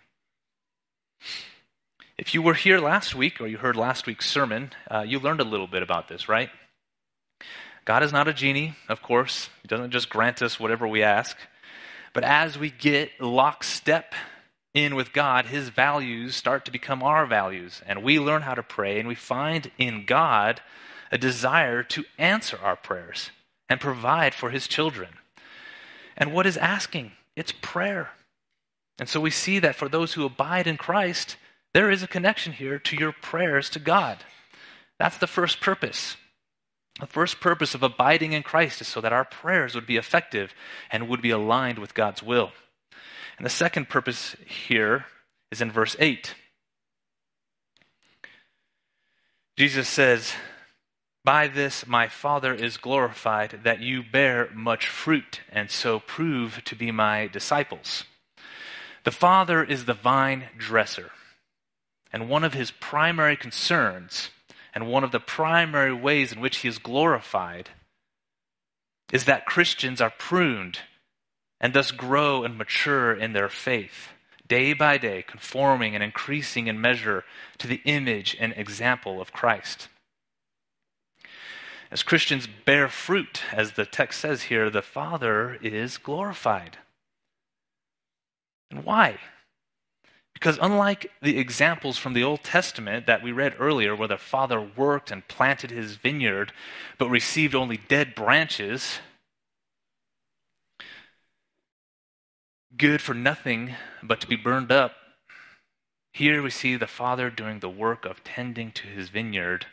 [2.17, 5.39] If you were here last week, or you heard last week's sermon, uh, you learned
[5.39, 6.49] a little bit about this, right?
[7.85, 9.49] God is not a genie, of course.
[9.61, 11.37] He doesn't just grant us whatever we ask.
[12.13, 14.13] But as we get lockstep
[14.73, 17.81] in with God, His values start to become our values.
[17.85, 20.61] And we learn how to pray, and we find in God
[21.11, 23.31] a desire to answer our prayers
[23.69, 25.09] and provide for his children.
[26.17, 27.11] And what is asking?
[27.35, 28.11] It's prayer.
[28.99, 31.37] And so we see that for those who abide in Christ,
[31.73, 34.23] there is a connection here to your prayers to God.
[34.99, 36.17] That's the first purpose.
[36.99, 40.53] The first purpose of abiding in Christ is so that our prayers would be effective
[40.91, 42.51] and would be aligned with God's will.
[43.37, 45.05] And the second purpose here
[45.51, 46.35] is in verse 8.
[49.57, 50.33] Jesus says,
[51.23, 56.75] by this my Father is glorified, that you bear much fruit, and so prove to
[56.75, 58.05] be my disciples.
[59.03, 61.11] The Father is the vine dresser,
[62.11, 64.29] and one of his primary concerns,
[64.73, 67.69] and one of the primary ways in which he is glorified,
[69.11, 70.79] is that Christians are pruned
[71.59, 74.09] and thus grow and mature in their faith,
[74.47, 77.23] day by day, conforming and increasing in measure
[77.59, 79.87] to the image and example of Christ.
[81.91, 86.77] As Christians bear fruit, as the text says here, the Father is glorified.
[88.71, 89.19] And why?
[90.41, 94.59] Because unlike the examples from the Old Testament that we read earlier, where the Father
[94.59, 96.51] worked and planted his vineyard
[96.97, 98.97] but received only dead branches,
[102.75, 104.93] good for nothing but to be burned up,
[106.11, 109.67] here we see the Father doing the work of tending to his vineyard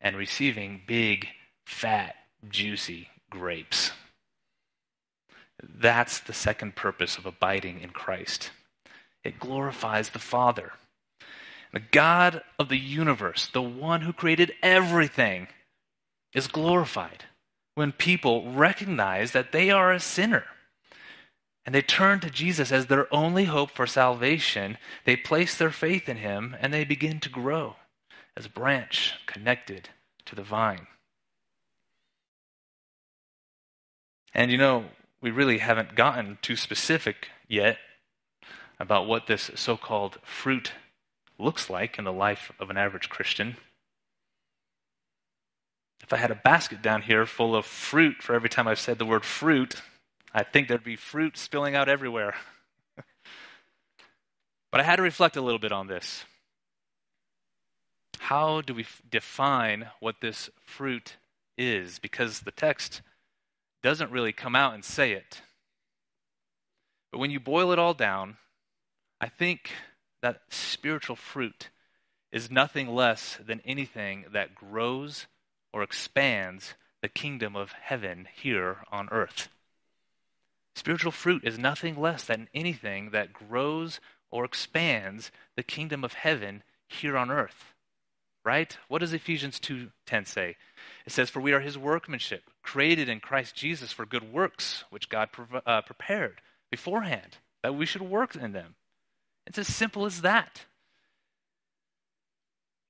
[0.00, 1.26] and receiving big
[1.66, 2.14] fat,
[2.48, 3.90] juicy grapes.
[5.60, 8.52] That's the second purpose of abiding in Christ.
[9.26, 10.72] It glorifies the Father.
[11.72, 15.48] The God of the universe, the one who created everything,
[16.32, 17.24] is glorified
[17.74, 20.44] when people recognize that they are a sinner
[21.64, 24.78] and they turn to Jesus as their only hope for salvation.
[25.04, 27.76] They place their faith in him and they begin to grow
[28.36, 29.88] as a branch connected
[30.26, 30.86] to the vine.
[34.32, 34.84] And you know,
[35.20, 37.78] we really haven't gotten too specific yet
[38.78, 40.72] about what this so called fruit
[41.38, 43.56] looks like in the life of an average Christian.
[46.02, 48.98] If I had a basket down here full of fruit for every time I've said
[48.98, 49.82] the word fruit,
[50.32, 52.34] I think there'd be fruit spilling out everywhere.
[54.70, 56.24] but I had to reflect a little bit on this.
[58.18, 61.16] How do we f- define what this fruit
[61.56, 61.98] is?
[61.98, 63.02] Because the text
[63.82, 65.42] doesn't really come out and say it.
[67.12, 68.36] But when you boil it all down,
[69.20, 69.70] I think
[70.22, 71.70] that spiritual fruit
[72.32, 75.26] is nothing less than anything that grows
[75.72, 79.48] or expands the kingdom of heaven here on earth.
[80.74, 84.00] Spiritual fruit is nothing less than anything that grows
[84.30, 87.72] or expands the kingdom of heaven here on earth.
[88.44, 88.76] Right?
[88.86, 90.56] What does Ephesians 2:10 say?
[91.06, 95.08] It says for we are his workmanship, created in Christ Jesus for good works which
[95.08, 98.76] God pre- uh, prepared beforehand that we should work in them.
[99.46, 100.64] It's as simple as that.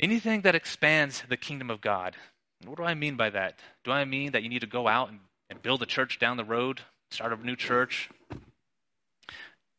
[0.00, 2.16] Anything that expands the kingdom of God.
[2.64, 3.58] What do I mean by that?
[3.84, 6.36] Do I mean that you need to go out and, and build a church down
[6.36, 8.10] the road start a new church?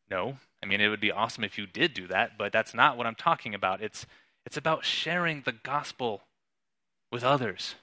[0.10, 0.38] No.
[0.62, 3.06] I mean, it would be awesome if you did do that, but that's not what
[3.06, 3.82] I'm talking about.
[3.82, 4.06] It's,
[4.46, 6.24] it's about sharing the gospel
[7.12, 7.76] with others,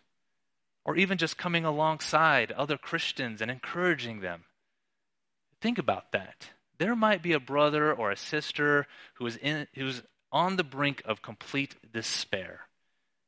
[0.84, 4.44] or even just coming alongside other Christians and encouraging them.
[5.60, 6.50] Think about that.
[6.78, 10.02] There might be a brother or a sister who is in, who's
[10.32, 12.62] on the brink of complete despair,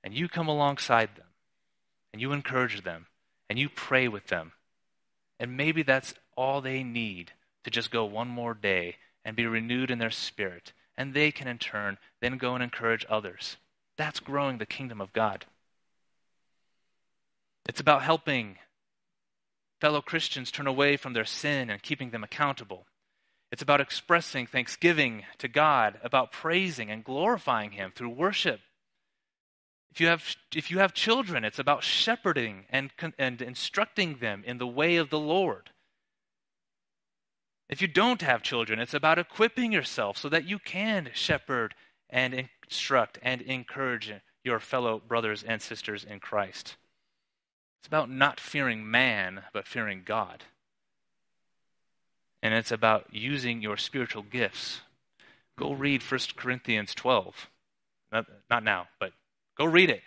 [0.02, 1.26] and you come alongside them,
[2.12, 3.06] and you encourage them,
[3.48, 4.52] and you pray with them,
[5.38, 7.32] and maybe that's all they need
[7.64, 10.72] to just go one more day and be renewed in their spirit.
[10.96, 13.56] And they can, in turn, then go and encourage others.
[13.98, 15.44] That's growing the kingdom of God.
[17.68, 18.58] It's about helping
[19.80, 22.86] fellow Christians turn away from their sin and keeping them accountable.
[23.56, 28.60] It's about expressing thanksgiving to God, about praising and glorifying Him through worship
[29.96, 34.58] if you have, if you have children, it's about shepherding and, and instructing them in
[34.58, 35.70] the way of the Lord.
[37.70, 41.74] If you don't have children, it's about equipping yourself so that you can shepherd
[42.10, 44.12] and instruct and encourage
[44.44, 46.76] your fellow brothers and sisters in Christ.
[47.80, 50.44] It's about not fearing man, but fearing God.
[52.42, 54.80] And it's about using your spiritual gifts.
[55.58, 57.48] Go read 1 Corinthians 12.
[58.12, 59.12] Not, not now, but
[59.56, 60.02] Go read it.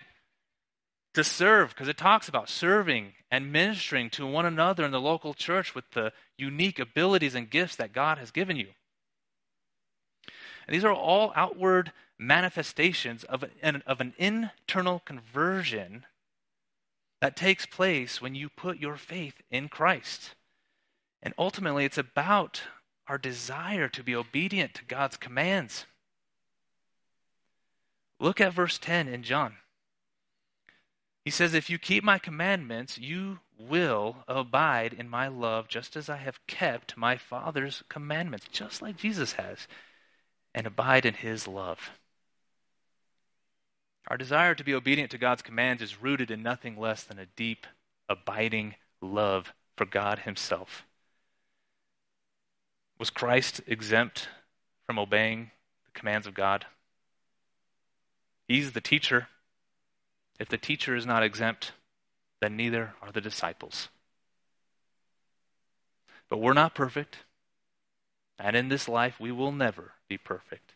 [1.16, 5.34] To serve, because it talks about serving and ministering to one another in the local
[5.34, 8.68] church with the unique abilities and gifts that God has given you.
[10.68, 16.06] And these are all outward manifestations of an, of an internal conversion
[17.22, 20.36] that takes place when you put your faith in Christ.
[21.22, 22.62] And ultimately, it's about
[23.08, 25.86] our desire to be obedient to God's commands.
[28.20, 29.56] Look at verse 10 in John.
[31.26, 36.10] He says, If you keep my commandments, you will abide in my love, just as
[36.10, 39.68] I have kept my Father's commandments, just like Jesus has,
[40.54, 41.92] and abide in his love.
[44.08, 47.28] Our desire to be obedient to God's commands is rooted in nothing less than a
[47.28, 47.68] deep,
[48.08, 50.84] abiding love for God himself.
[53.00, 54.28] Was Christ exempt
[54.86, 55.52] from obeying
[55.86, 56.66] the commands of God?
[58.48, 59.28] He's the teacher.
[60.40, 61.72] If the teacher is not exempt,
[62.42, 63.90] then neither are the disciples.
[66.30, 67.20] But we're not perfect.
[68.38, 70.74] And in this life, we will never be perfect.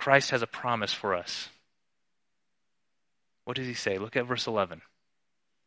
[0.00, 1.50] Christ has a promise for us.
[3.44, 3.98] What does he say?
[3.98, 4.80] Look at verse 11.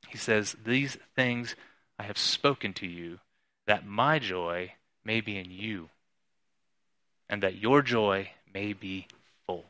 [0.10, 1.56] He says, These things
[2.00, 3.20] I have spoken to you,
[3.68, 4.74] that my joy
[5.06, 5.90] may be in you,
[7.30, 9.08] and that your joy may be
[9.46, 9.66] full.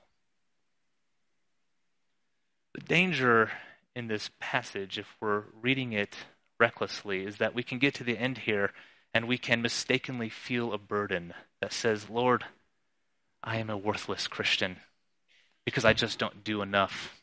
[2.74, 3.52] The danger
[3.96, 6.16] in this passage, if we're reading it
[6.60, 8.72] recklessly, is that we can get to the end here
[9.14, 12.46] and we can mistakenly feel a burden that says, Lord,
[13.44, 14.78] I am a worthless Christian
[15.66, 17.22] because I just don't do enough.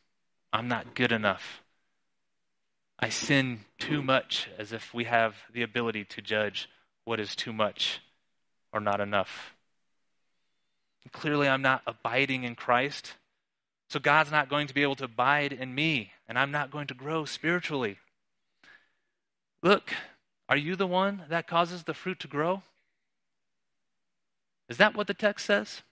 [0.52, 1.62] I'm not good enough.
[2.98, 6.68] I sin too much, as if we have the ability to judge
[7.04, 8.00] what is too much
[8.72, 9.54] or not enough.
[11.12, 13.14] Clearly, I'm not abiding in Christ.
[13.88, 16.86] So God's not going to be able to abide in me, and I'm not going
[16.88, 17.98] to grow spiritually.
[19.62, 19.92] Look,
[20.48, 22.62] are you the one that causes the fruit to grow?
[24.68, 25.82] Is that what the text says?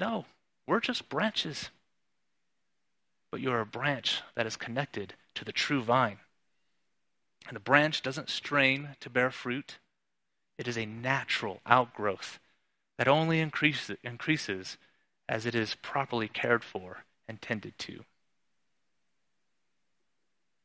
[0.00, 0.24] No,
[0.66, 1.70] we're just branches.
[3.30, 6.18] But you're a branch that is connected to the true vine.
[7.46, 9.78] And the branch doesn't strain to bear fruit,
[10.58, 12.38] it is a natural outgrowth
[12.98, 14.76] that only increases, increases
[15.28, 18.04] as it is properly cared for and tended to.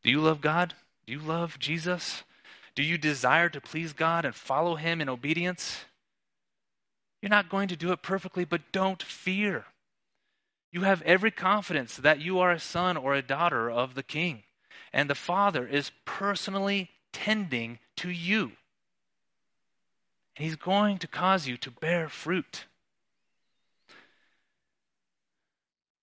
[0.03, 0.73] Do you love God?
[1.05, 2.23] Do you love Jesus?
[2.75, 5.85] Do you desire to please God and follow Him in obedience?
[7.21, 9.65] You're not going to do it perfectly, but don't fear.
[10.71, 14.43] You have every confidence that you are a son or a daughter of the King,
[14.91, 18.53] and the Father is personally tending to you.
[20.35, 22.65] And He's going to cause you to bear fruit.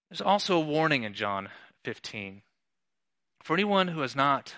[0.08, 1.48] There's also a warning in John
[1.84, 2.42] 15.
[3.42, 4.54] For anyone who has not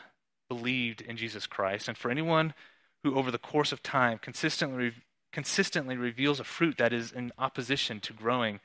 [0.48, 2.54] believed in Jesus Christ, and for anyone
[3.02, 4.92] who over the course of time consistently,
[5.32, 8.60] consistently reveals a fruit that is in opposition to growing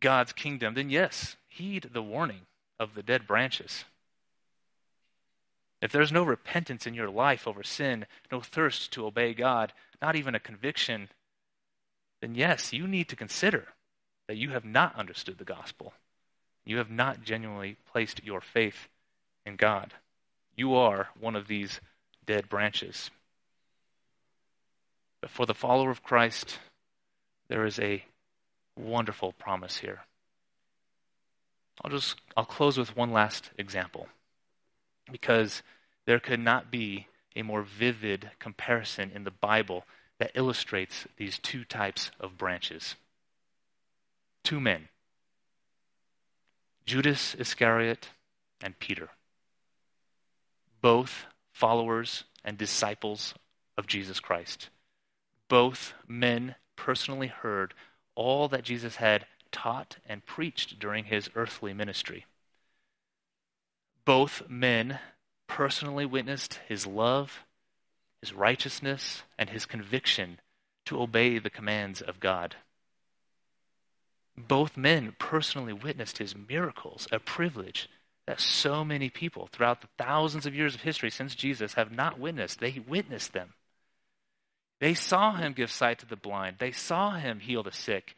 [0.00, 2.42] God's kingdom, then yes, heed the warning
[2.78, 3.84] of the dead branches.
[5.80, 9.72] If there's no repentance in your life over sin, no thirst to obey God,
[10.02, 11.08] not even a conviction,
[12.20, 13.68] then yes, you need to consider
[14.28, 15.94] that you have not understood the gospel.
[16.64, 18.88] You have not genuinely placed your faith
[19.46, 19.94] in God.
[20.56, 21.80] You are one of these
[22.26, 23.10] dead branches.
[25.20, 26.58] But for the follower of Christ,
[27.48, 28.04] there is a
[28.76, 30.00] wonderful promise here.
[31.82, 34.08] I'll just I'll close with one last example
[35.10, 35.62] because
[36.06, 39.84] there could not be a more vivid comparison in the Bible
[40.18, 42.94] that illustrates these two types of branches.
[44.44, 44.88] Two men,
[46.86, 48.10] Judas Iscariot
[48.62, 49.10] and Peter,
[50.80, 53.34] both followers and disciples
[53.76, 54.68] of Jesus Christ.
[55.48, 57.74] Both men personally heard
[58.14, 62.26] all that Jesus had taught and preached during his earthly ministry.
[64.04, 64.98] Both men
[65.52, 67.44] personally witnessed his love,
[68.22, 70.40] his righteousness, and his conviction
[70.86, 72.56] to obey the commands of God.
[74.34, 77.90] Both men personally witnessed his miracles, a privilege
[78.26, 82.18] that so many people throughout the thousands of years of history since Jesus have not
[82.18, 82.58] witnessed.
[82.58, 83.52] They witnessed them.
[84.80, 88.16] They saw him give sight to the blind, they saw him heal the sick,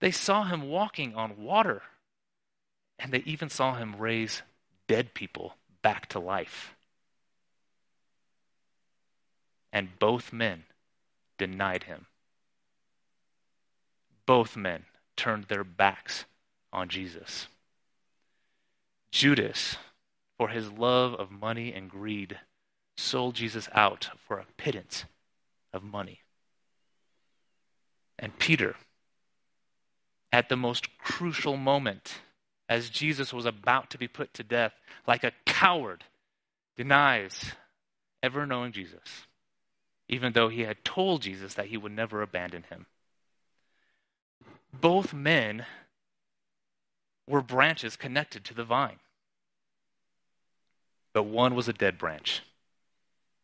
[0.00, 1.82] they saw him walking on water,
[2.98, 4.40] and they even saw him raise
[4.88, 6.74] dead people back to life.
[9.72, 10.64] And both men
[11.38, 12.06] denied him.
[14.26, 14.84] Both men
[15.16, 16.24] turned their backs
[16.72, 17.48] on Jesus.
[19.12, 19.76] Judas,
[20.38, 22.38] for his love of money and greed,
[22.96, 25.04] sold Jesus out for a pittance
[25.72, 26.20] of money.
[28.18, 28.76] And Peter,
[30.32, 32.20] at the most crucial moment,
[32.68, 34.74] as Jesus was about to be put to death,
[35.06, 36.04] like a coward,
[36.78, 37.52] denies
[38.22, 39.26] ever knowing Jesus,
[40.08, 42.86] even though he had told Jesus that he would never abandon him.
[44.72, 45.66] Both men
[47.26, 49.00] were branches connected to the vine,
[51.12, 52.40] but one was a dead branch,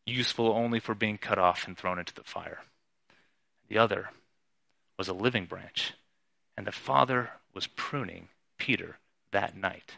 [0.07, 2.61] useful only for being cut off and thrown into the fire.
[3.69, 4.09] The other
[4.97, 5.93] was a living branch,
[6.57, 8.97] and the Father was pruning Peter
[9.33, 9.97] that night.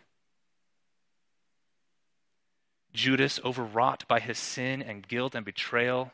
[2.98, 6.10] Judas, overwrought by his sin and guilt and betrayal,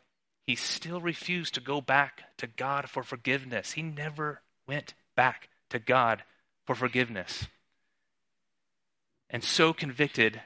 [0.47, 3.73] he still refused to go back to God for forgiveness.
[3.73, 6.25] He never went back to God
[6.67, 7.47] for forgiveness.
[9.31, 10.43] And so convicted,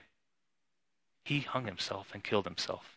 [1.24, 2.96] he hung himself and killed himself.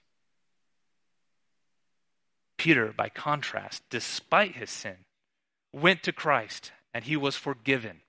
[2.58, 4.98] Peter, by contrast, despite his sin,
[5.74, 8.02] went to Christ and he was forgiven.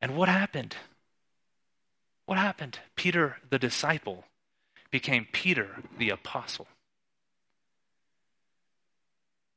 [0.00, 0.74] And what happened?
[2.26, 2.78] What happened?
[2.96, 4.24] Peter the disciple
[4.90, 6.66] became Peter the apostle.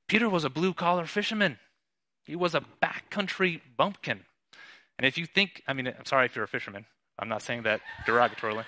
[0.08, 1.58] Peter was a blue collar fisherman.
[2.26, 4.22] He was a backcountry bumpkin.
[4.98, 6.86] And if you think, I mean, I'm sorry if you're a fisherman,
[7.20, 8.66] I'm not saying that derogatorily.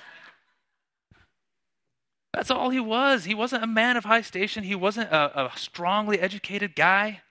[2.34, 3.26] That's all he was.
[3.26, 7.22] He wasn't a man of high station, he wasn't a, a strongly educated guy.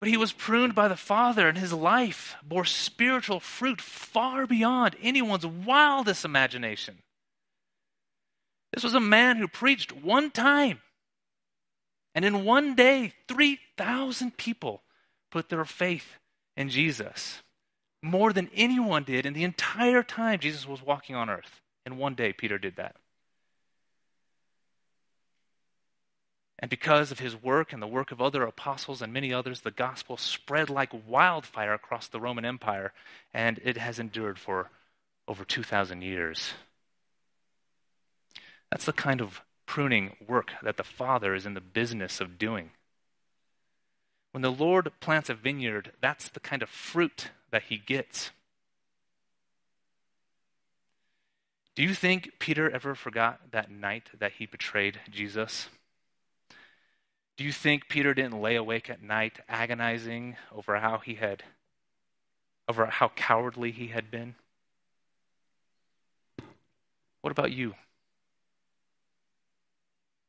[0.00, 4.96] But he was pruned by the Father, and his life bore spiritual fruit far beyond
[5.02, 7.02] anyone's wildest imagination.
[8.72, 10.80] This was a man who preached one time,
[12.14, 14.82] and in one day, 3,000 people
[15.30, 16.18] put their faith
[16.56, 17.42] in Jesus
[18.02, 21.60] more than anyone did in the entire time Jesus was walking on earth.
[21.84, 22.96] In one day, Peter did that.
[26.60, 29.70] And because of his work and the work of other apostles and many others, the
[29.70, 32.92] gospel spread like wildfire across the Roman Empire,
[33.32, 34.70] and it has endured for
[35.26, 36.52] over 2,000 years.
[38.70, 42.70] That's the kind of pruning work that the Father is in the business of doing.
[44.32, 48.32] When the Lord plants a vineyard, that's the kind of fruit that he gets.
[51.74, 55.68] Do you think Peter ever forgot that night that he betrayed Jesus?
[57.40, 61.42] Do you think Peter didn't lay awake at night agonizing over how he had,
[62.68, 64.34] over how cowardly he had been?
[67.22, 67.76] What about you?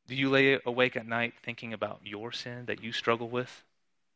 [0.06, 3.62] Do you lay awake at night thinking about your sin that you struggle with?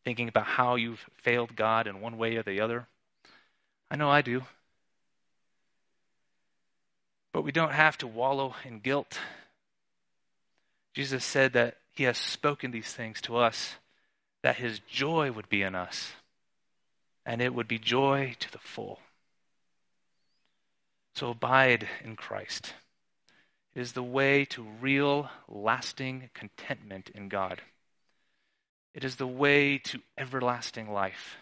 [0.02, 2.86] Thinking about how you've failed God in one way or the other?
[3.90, 4.44] I know I do.
[7.34, 9.18] But we don't have to wallow in guilt.
[10.94, 13.76] Jesus said that he has spoken these things to us,
[14.42, 16.12] that his joy would be in us,
[17.24, 19.00] and it would be joy to the full.
[21.14, 22.74] So abide in Christ.
[23.74, 27.62] It is the way to real, lasting contentment in God.
[28.94, 31.38] It is the way to everlasting life.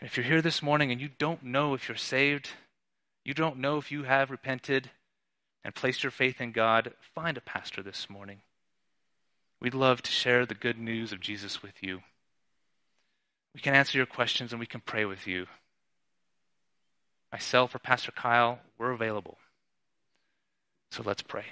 [0.00, 2.50] And if you're here this morning and you don't know if you're saved,
[3.24, 4.90] you don't know if you have repented
[5.64, 8.40] and placed your faith in God, find a pastor this morning.
[9.60, 12.00] We'd love to share the good news of Jesus with you.
[13.54, 15.46] We can answer your questions and we can pray with you.
[17.32, 19.38] Myself or Pastor Kyle, we're available.
[20.90, 21.44] So let's pray.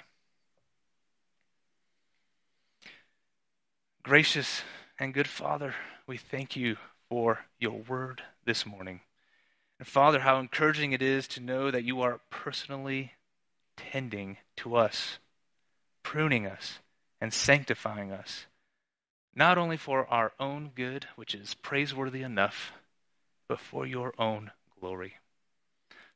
[4.03, 4.63] Gracious
[4.97, 5.75] and good Father,
[6.07, 6.77] we thank you
[7.09, 9.01] for your word this morning.
[9.77, 13.13] And Father, how encouraging it is to know that you are personally
[13.77, 15.19] tending to us,
[16.03, 16.79] pruning us,
[17.21, 18.45] and sanctifying us,
[19.35, 22.71] not only for our own good, which is praiseworthy enough,
[23.47, 25.15] but for your own glory.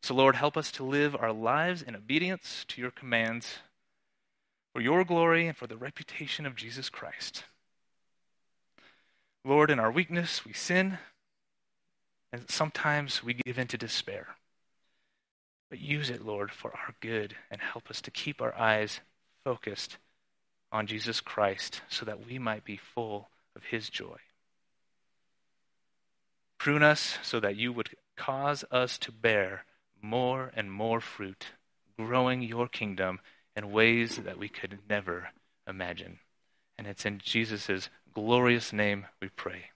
[0.02, 3.60] So, Lord, help us to live our lives in obedience to your commands
[4.74, 7.44] for your glory and for the reputation of Jesus Christ.
[9.46, 10.98] Lord, in our weakness, we sin,
[12.32, 14.30] and sometimes we give in to despair.
[15.70, 19.00] But use it, Lord, for our good and help us to keep our eyes
[19.44, 19.98] focused
[20.74, 24.18] on Jesus Christ so that we might be full of his joy.
[26.58, 29.66] Prune us so that you would cause us to bear
[30.02, 31.48] more and more fruit,
[31.98, 33.20] growing your kingdom
[33.56, 35.30] in ways that we could never
[35.68, 36.20] imagine.
[36.78, 39.73] And it's in Jesus' glorious name we pray.